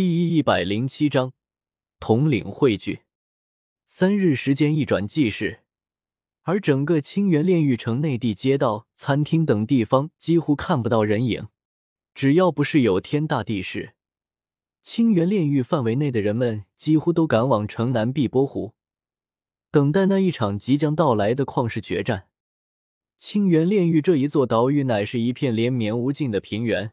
[0.00, 1.32] 第一百零七章
[1.98, 3.00] 统领汇聚。
[3.84, 5.64] 三日时间一转即逝，
[6.42, 11.48] 而整个清源炼狱城内地街道、餐厅等地方几乎看不到人影。
[12.14, 13.94] 只要不是有天大地势，
[14.84, 18.74] 清源炼狱范围内的人们几乎都赶往城南碧波湖，
[19.72, 22.28] 等待那一场即将到来的旷世决战。
[23.16, 26.92] 清源炼狱这一座岛屿乃是一片连绵无尽的平原。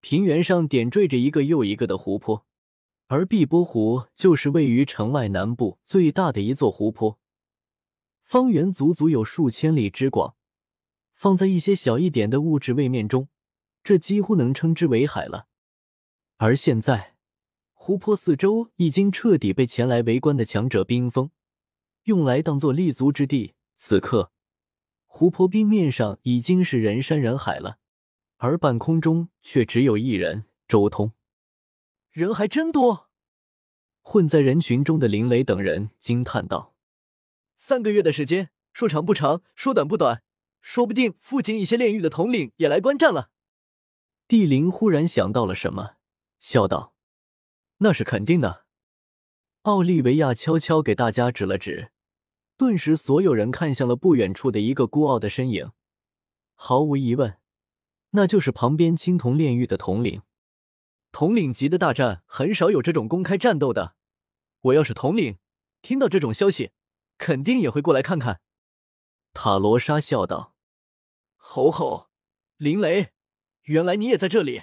[0.00, 2.46] 平原上点缀着一个又一个的湖泊，
[3.06, 7.18] 而碧波湖就是位于城外南部最大的一座湖泊，
[8.22, 10.36] 方圆足足有数千里之广。
[11.12, 13.28] 放在一些小一点的物质位面中，
[13.82, 15.46] 这几乎能称之为海了。
[16.36, 17.16] 而现在，
[17.72, 21.30] 湖泊四周已经彻底被前来围观的强者冰封，
[22.04, 23.54] 用来当做立足之地。
[23.74, 24.30] 此刻，
[25.06, 27.78] 湖泊冰面上已经是人山人海了。
[28.38, 31.12] 而半空中却只有一人，周通。
[32.10, 33.10] 人还真多。
[34.02, 36.74] 混在人群中的林雷等人惊叹道
[37.56, 40.22] ：“三个月的时间，说长不长，说短不短，
[40.60, 43.30] 说不定附近一些炼狱的统领也来观战了。”
[44.28, 45.96] 帝灵忽然想到了什么，
[46.38, 46.94] 笑道
[47.78, 48.66] ：“那是肯定的。”
[49.62, 51.90] 奥利维亚悄悄给大家指了指，
[52.56, 55.72] 顿时所有人看向了不远处的一个孤傲的身影。
[56.54, 57.38] 毫无疑问。
[58.16, 60.22] 那就是旁边青铜炼狱的统领，
[61.12, 63.94] 统领级的大战很少有这种公开战斗的。
[64.62, 65.36] 我要是统领，
[65.82, 66.70] 听到这种消息，
[67.18, 68.40] 肯定也会过来看看。
[69.34, 70.54] 塔罗莎笑道
[71.36, 72.08] ：“吼吼，
[72.56, 73.10] 林雷，
[73.64, 74.62] 原来你也在这里！”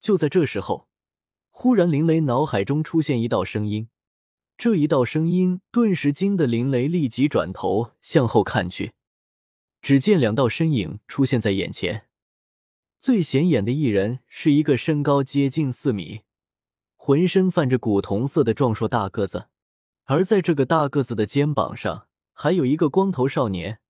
[0.00, 0.88] 就在这时候，
[1.50, 3.88] 忽然林雷脑海中出现一道声音，
[4.58, 8.92] 这一道声音顿时惊得林雷立即转头向后看去，
[9.80, 12.08] 只见两道身影出现在眼前。
[13.00, 16.20] 最显眼的一人是一个身高接近四米、
[16.96, 19.48] 浑身泛着古铜色的壮硕大个子，
[20.04, 23.80] 而在这个大个子的肩膀上还有一个光头少年。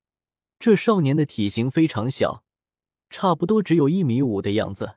[0.60, 2.44] 这少年的体型非常小，
[3.08, 4.94] 差不多只有一米五的样子，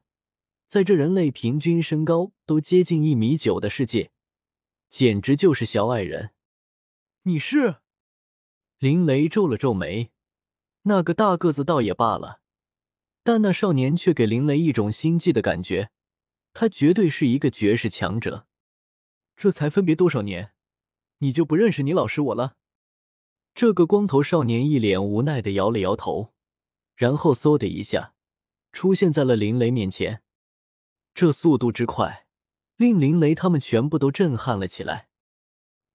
[0.68, 4.12] 在这人类平均身高都接近一米九的世界，
[4.90, 6.30] 简直就是小矮人。
[7.24, 7.78] 你是？
[8.78, 10.12] 林雷皱了皱眉，
[10.84, 12.43] 那个大个子倒也罢了。
[13.24, 15.90] 但那少年却给林雷一种心悸的感觉，
[16.54, 18.48] 他绝对是一个绝世强者。
[19.36, 20.52] 这才分别多少年，
[21.20, 22.58] 你就不认识你老师我了？
[23.56, 26.34] 这个光头少年一脸无奈的摇了摇头，
[26.96, 28.14] 然后嗖的一下
[28.72, 30.22] 出现在了林雷面前。
[31.14, 32.28] 这速度之快，
[32.76, 35.08] 令林雷他们全部都震撼了起来。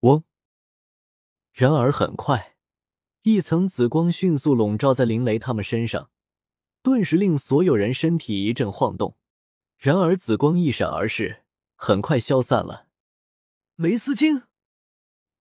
[0.00, 0.24] 嗡！
[1.52, 2.56] 然而很快，
[3.22, 6.10] 一层紫光迅速笼罩在林雷他们身上。
[6.82, 9.16] 顿时令所有人身体一阵晃动，
[9.76, 11.44] 然而紫光一闪而逝，
[11.74, 12.86] 很快消散了。
[13.76, 14.42] 雷斯金，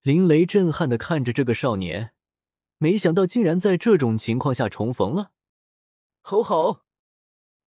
[0.01, 2.13] 林雷震撼的看着这个少年，
[2.77, 5.31] 没想到竟然在这种情况下重逢了。
[6.21, 6.81] 吼吼，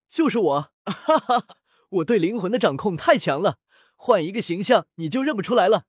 [0.08, 0.72] 就是我！
[0.84, 1.46] 哈哈，
[1.88, 3.58] 我对灵魂的掌控太强了，
[3.96, 5.86] 换一个形象你就认不出来了。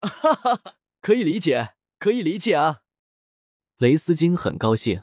[0.00, 2.82] 哈哈，可以理解，可以理解啊。
[3.76, 5.02] 雷斯金很高兴。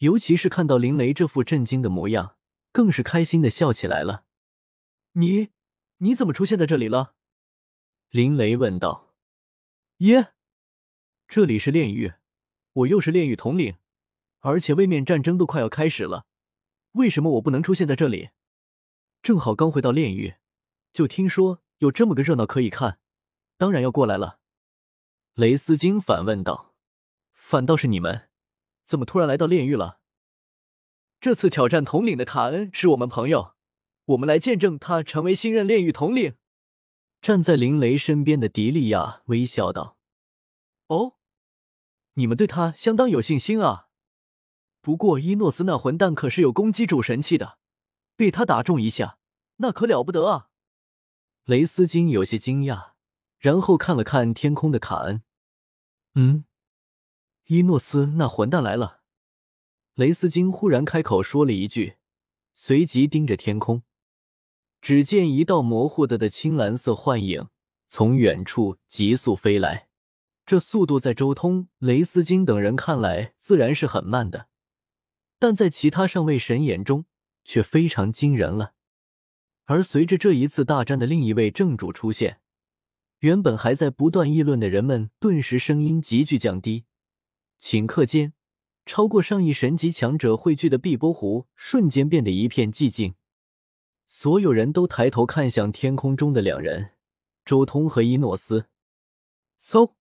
[0.00, 2.36] 尤其是看到林雷这副震惊的模样，
[2.72, 4.24] 更是开心的笑起来了。
[5.12, 5.50] 你，
[5.98, 7.14] 你怎么出现在这里了？
[8.08, 9.14] 林雷问道。
[9.98, 10.32] 耶，
[11.28, 12.14] 这里是炼狱，
[12.72, 13.76] 我又是炼狱统领，
[14.38, 16.24] 而且位面战争都快要开始了，
[16.92, 18.30] 为什么我不能出现在这里？
[19.22, 20.36] 正好刚回到炼狱，
[20.94, 22.98] 就听说有这么个热闹可以看，
[23.58, 24.40] 当然要过来了。
[25.34, 26.74] 雷斯金反问道。
[27.34, 28.29] 反倒是你们。
[28.90, 30.00] 怎么突然来到炼狱了？
[31.20, 33.54] 这次挑战统领的卡恩是我们朋友，
[34.06, 36.34] 我们来见证他成为新任炼狱统领。
[37.22, 39.96] 站在林雷身边的迪利亚微笑道
[40.88, 41.14] ：“哦，
[42.14, 43.90] 你们对他相当有信心啊。
[44.80, 47.58] 不过伊诺斯那混蛋可是有攻击主神器的，
[48.16, 49.20] 被他打中一下，
[49.58, 50.48] 那可了不得啊。”
[51.46, 52.94] 雷斯金有些惊讶，
[53.38, 55.22] 然后看了看天空的卡恩，
[56.16, 56.44] 嗯。
[57.52, 59.00] 伊诺斯那混蛋来了！
[59.94, 61.96] 雷斯金忽然开口说了一句，
[62.54, 63.82] 随即盯着天空。
[64.80, 67.48] 只见一道模糊的的青蓝色幻影
[67.88, 69.88] 从远处急速飞来，
[70.46, 74.46] 这速度在周通、雷斯金等人看来自然是很慢的，
[75.40, 77.06] 但在其他上位神眼中
[77.44, 78.74] 却非常惊人了。
[79.64, 82.42] 而随着这一次大战的另一位正主出现，
[83.18, 86.84] 原本还在不断议论的人们顿时声音急剧降低。
[87.60, 88.32] 顷刻间，
[88.86, 93.14] 超过上亿神级强者汇聚的碧波湖瞬间变得一片寂静。
[94.06, 96.92] 所有人都抬头看向天空中的两人，
[97.44, 98.66] 周通和伊诺斯。
[99.60, 99.92] 嗖，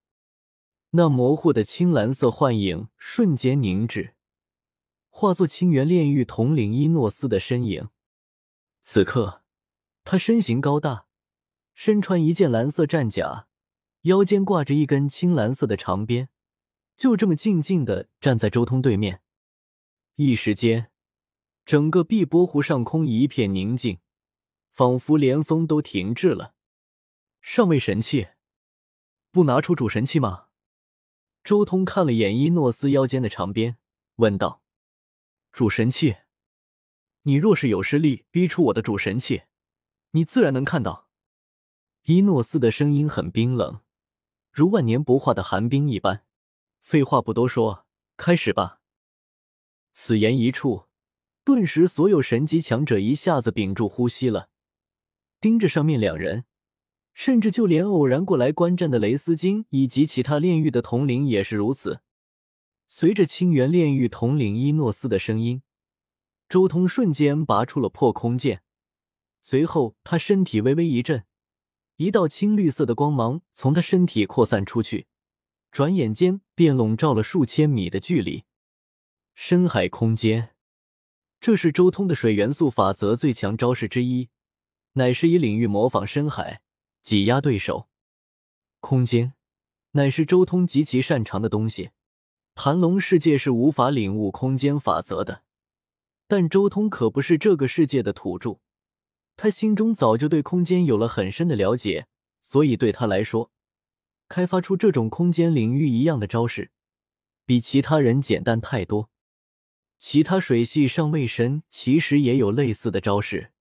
[0.92, 4.16] 那模糊的青蓝色幻影瞬间凝滞，
[5.10, 7.90] 化作清源炼狱统领伊诺斯的身影。
[8.82, 9.44] 此刻，
[10.06, 11.06] 他身形高大，
[11.76, 13.48] 身穿一件蓝色战甲，
[14.04, 16.30] 腰间挂着一根青蓝色的长鞭，
[17.00, 19.22] 就这么静静的站在周通对面。
[20.16, 20.92] 一时间。
[21.66, 24.00] 整个碧波湖上空一片宁静，
[24.72, 26.56] 仿佛连风都停滞了。
[27.42, 28.30] 上位神器，
[29.30, 30.48] 不拿出主神器吗？
[31.44, 33.78] 周通看了眼伊诺斯腰间的长鞭，
[34.16, 34.64] 问道
[35.54, 36.16] ：“主神器？
[37.22, 39.44] 你若是有实力逼出我的主神器，
[40.12, 41.08] 你自然能看到。”
[42.06, 43.82] 伊诺斯的声音很冰冷，
[44.52, 46.26] 如万年不化的寒冰一般。
[46.90, 47.86] 废话不多说，
[48.18, 48.82] 开始吧。
[49.92, 50.88] 此言一出。
[51.44, 54.50] 顿时，所有神级强者一下子屏住呼吸了，
[55.40, 56.46] 盯着上面两人，
[57.14, 62.02] 甚至就连偶然过来观战的雷斯金以及其他炼狱的统领也是如此。
[62.88, 65.62] 随着清源炼狱统领伊诺斯的声音，
[66.48, 68.64] 周通瞬间拔出了破空剑，
[69.44, 71.24] 随后他身体微微一震，
[71.98, 75.06] 一道青绿色的光芒从他身体扩散出去，
[75.72, 78.46] 转眼间便笼罩了数千米的距离。
[79.34, 80.56] 深海空间。
[81.40, 84.30] 这是周通的水元素法则最强招式之一，
[84.94, 86.62] 乃是以领域模仿深海，
[87.02, 87.88] 挤压对手。
[88.82, 89.34] 空间
[89.92, 91.92] 乃是周通极其擅长的东西。
[92.56, 95.44] 盘龙世界是无法领悟空间法则的，
[96.28, 98.60] 但周通可不是这个世界的土著，
[99.38, 102.08] 他心中早就对空间有了很深的了解，
[102.42, 103.50] 所以对他来说，
[104.30, 106.72] 开发出这种空间领域一样的招式，
[107.46, 109.10] 比其他人简单太多。
[109.98, 113.52] 其他水系上位神其实也有类似的招式，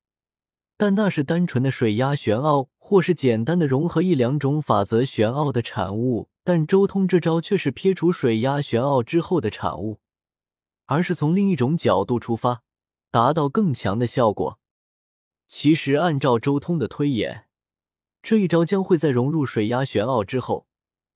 [0.76, 6.28] 但那是单纯的水压玄奥，或是简单的融合一两种法则玄奥的产物。
[6.44, 9.98] 但周通这招却是撇除水压玄奥之后的产物，
[10.86, 12.62] 而是从另一种角度出发，
[13.10, 14.58] 达到更强的效果。
[15.46, 17.47] 其实按照周通的推演，
[18.28, 20.66] 这一招将会在融入水压玄奥之后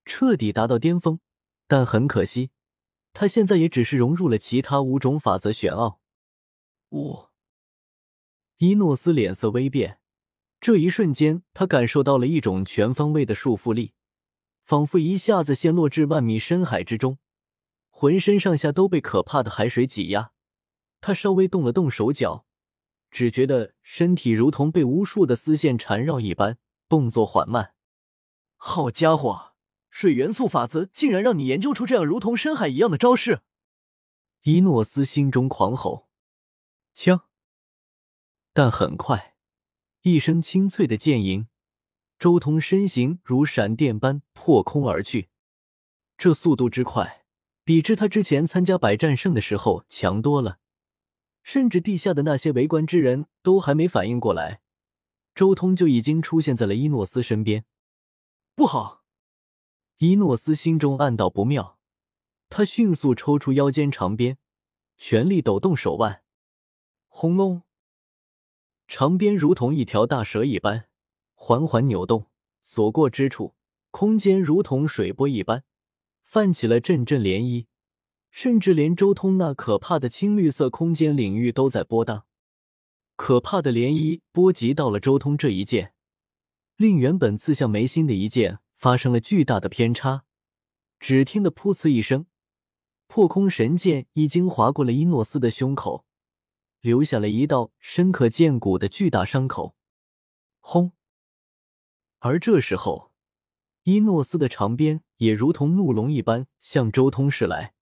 [0.07, 1.21] 彻底达到巅峰，
[1.67, 2.53] 但很可惜。
[3.13, 6.01] 他现在也只是融入了其他五种法则玄奥。
[6.89, 7.31] 我，
[8.57, 9.99] 伊诺斯脸色微变，
[10.59, 13.93] 这一瞬间，他感受到了一种全方位的束缚力，
[14.65, 17.19] 仿佛一下子陷落至万米深海之中，
[17.91, 20.33] 浑身上下都被可怕的海水挤压。
[21.03, 22.47] 他稍微动了动手脚，
[23.11, 26.57] 只觉得身体如同被无数的丝线缠绕一般，
[26.93, 27.73] 动作缓慢。
[28.59, 29.53] 好家伙！
[29.89, 33.41] 水元素法则竟然让你研究出这样如同深海一样的招式！
[34.43, 36.11] 伊诺斯心中狂吼。
[36.93, 37.23] 枪！
[38.53, 39.37] 但很快，
[40.03, 41.49] 一声清脆的剑吟，
[42.19, 45.31] 周通身形如闪电般破空而去。
[46.19, 47.25] 这速度之快，
[47.65, 50.59] 比之他之前参加百战胜的时候强多了。
[51.43, 54.61] 甚至地下的那些围观之人都还没反应过来，
[55.35, 57.65] 周通就已经出现在了伊诺斯身边。
[58.55, 59.03] 不好！
[59.99, 61.79] 伊诺斯心中暗道不妙，
[62.49, 64.37] 他迅速抽出腰间长鞭，
[64.99, 66.23] 全力抖动手腕，
[67.09, 67.63] 轰隆！
[68.87, 70.87] 长鞭如同一条大蛇一般
[71.35, 72.27] 缓缓扭动，
[72.61, 73.55] 所过之处，
[73.91, 75.65] 空间如同水波一般
[76.25, 77.67] 泛起了阵阵涟漪，
[78.31, 82.27] 甚至连周通那可怕的青绿色空间领域都在波荡。
[83.17, 85.95] 可怕的涟漪波及到了周通这一剑，
[86.77, 88.59] 令原本刺向眉心的一剑。
[88.75, 90.25] 发生了巨大的偏差，
[90.99, 92.27] 只听得“噗呲”一声，
[93.07, 96.05] 破空神剑已经划过了伊诺斯的胸口，
[96.81, 99.77] 留下了一道深可见骨的巨大伤口。
[100.59, 100.91] 轰！
[102.19, 103.13] 而这时候，
[103.85, 107.75] 伊诺斯的长鞭也如同怒龙一般向周通驶来，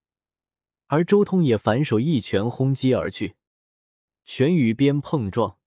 [0.89, 3.37] 而周通也反手一拳轰击而去，
[4.33, 5.59] 玄羽鞭碰撞，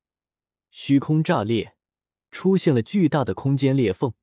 [0.71, 1.75] 虚空炸裂，
[2.31, 4.13] 出现了巨大的空间裂缝。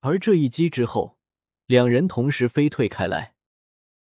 [0.00, 1.20] 而这一击之后，
[1.66, 3.33] 两人同时飞退开来。